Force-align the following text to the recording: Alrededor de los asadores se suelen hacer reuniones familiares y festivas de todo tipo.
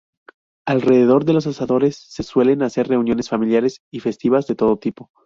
Alrededor 0.65 1.25
de 1.25 1.33
los 1.33 1.45
asadores 1.45 1.95
se 1.95 2.23
suelen 2.23 2.63
hacer 2.63 2.87
reuniones 2.87 3.29
familiares 3.29 3.81
y 3.91 3.99
festivas 3.99 4.47
de 4.47 4.55
todo 4.55 4.79
tipo. 4.79 5.11